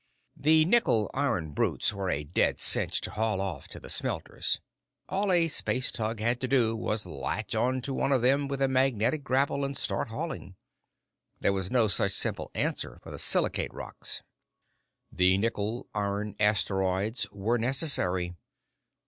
[0.35, 4.59] The nickel iron brutes were a dead cinch to haul off to the smelters.
[5.07, 8.63] All a space tug had to do was latch on to one of them with
[8.63, 10.55] a magnetic grapple and start hauling.
[11.39, 14.23] There was no such simple answer for the silicate rocks.
[15.11, 18.33] The nickel iron asteroids were necessary.